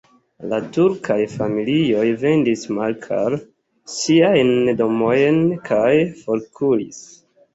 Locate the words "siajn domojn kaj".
3.97-5.93